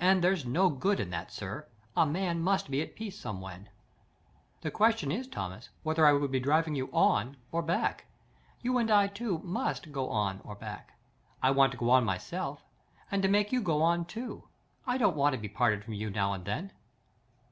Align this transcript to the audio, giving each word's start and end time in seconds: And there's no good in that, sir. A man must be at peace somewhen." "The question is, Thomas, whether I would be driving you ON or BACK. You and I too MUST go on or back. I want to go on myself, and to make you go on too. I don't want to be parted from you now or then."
And 0.00 0.24
there's 0.24 0.44
no 0.44 0.68
good 0.70 0.98
in 0.98 1.10
that, 1.10 1.30
sir. 1.30 1.68
A 1.96 2.04
man 2.04 2.40
must 2.40 2.68
be 2.68 2.82
at 2.82 2.96
peace 2.96 3.16
somewhen." 3.16 3.68
"The 4.62 4.72
question 4.72 5.12
is, 5.12 5.28
Thomas, 5.28 5.68
whether 5.84 6.04
I 6.04 6.14
would 6.14 6.32
be 6.32 6.40
driving 6.40 6.74
you 6.74 6.90
ON 6.92 7.36
or 7.52 7.62
BACK. 7.62 8.06
You 8.60 8.76
and 8.78 8.90
I 8.90 9.06
too 9.06 9.38
MUST 9.44 9.92
go 9.92 10.08
on 10.10 10.40
or 10.42 10.56
back. 10.56 10.94
I 11.40 11.52
want 11.52 11.70
to 11.70 11.78
go 11.78 11.90
on 11.90 12.04
myself, 12.04 12.64
and 13.08 13.22
to 13.22 13.28
make 13.28 13.52
you 13.52 13.62
go 13.62 13.82
on 13.82 14.04
too. 14.04 14.48
I 14.84 14.98
don't 14.98 15.14
want 15.14 15.32
to 15.34 15.40
be 15.40 15.48
parted 15.48 15.84
from 15.84 15.94
you 15.94 16.10
now 16.10 16.32
or 16.34 16.38
then." 16.38 16.72